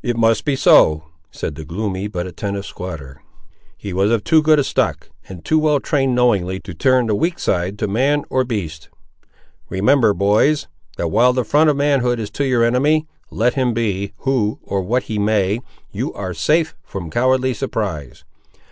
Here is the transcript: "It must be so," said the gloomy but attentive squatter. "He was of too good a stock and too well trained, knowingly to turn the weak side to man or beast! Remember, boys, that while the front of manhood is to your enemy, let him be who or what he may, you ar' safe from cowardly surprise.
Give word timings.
"It 0.00 0.16
must 0.16 0.44
be 0.44 0.54
so," 0.54 1.06
said 1.32 1.56
the 1.56 1.64
gloomy 1.64 2.06
but 2.06 2.24
attentive 2.24 2.64
squatter. 2.64 3.20
"He 3.76 3.92
was 3.92 4.12
of 4.12 4.22
too 4.22 4.42
good 4.42 4.60
a 4.60 4.62
stock 4.62 5.10
and 5.28 5.44
too 5.44 5.58
well 5.58 5.80
trained, 5.80 6.14
knowingly 6.14 6.60
to 6.60 6.72
turn 6.72 7.08
the 7.08 7.16
weak 7.16 7.40
side 7.40 7.76
to 7.80 7.88
man 7.88 8.24
or 8.30 8.44
beast! 8.44 8.90
Remember, 9.68 10.14
boys, 10.14 10.68
that 10.98 11.08
while 11.08 11.32
the 11.32 11.42
front 11.42 11.68
of 11.68 11.76
manhood 11.76 12.20
is 12.20 12.30
to 12.30 12.44
your 12.46 12.62
enemy, 12.62 13.08
let 13.28 13.54
him 13.54 13.74
be 13.74 14.12
who 14.18 14.60
or 14.62 14.82
what 14.82 15.02
he 15.10 15.18
may, 15.18 15.58
you 15.90 16.14
ar' 16.14 16.32
safe 16.32 16.76
from 16.84 17.10
cowardly 17.10 17.52
surprise. 17.52 18.22